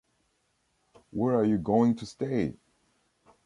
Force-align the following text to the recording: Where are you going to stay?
Where 1.11 1.35
are 1.37 1.45
you 1.45 1.59
going 1.59 1.95
to 1.97 2.07
stay? 2.07 2.55